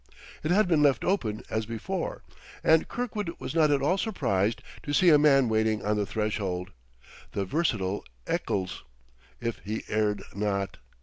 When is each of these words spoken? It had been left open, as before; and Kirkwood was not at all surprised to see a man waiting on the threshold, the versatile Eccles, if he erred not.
It 0.41 0.49
had 0.49 0.67
been 0.67 0.81
left 0.81 1.05
open, 1.05 1.43
as 1.51 1.67
before; 1.67 2.23
and 2.63 2.87
Kirkwood 2.87 3.35
was 3.39 3.53
not 3.53 3.69
at 3.69 3.83
all 3.83 3.99
surprised 3.99 4.63
to 4.81 4.93
see 4.93 5.09
a 5.09 5.19
man 5.19 5.47
waiting 5.47 5.85
on 5.85 5.95
the 5.95 6.07
threshold, 6.07 6.71
the 7.33 7.45
versatile 7.45 8.03
Eccles, 8.25 8.83
if 9.39 9.59
he 9.59 9.83
erred 9.89 10.23
not. 10.33 10.77